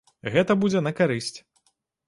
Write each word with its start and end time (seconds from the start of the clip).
Гэта 0.35 0.55
будзе 0.63 0.81
на 0.87 0.95
карысць. 1.01 1.37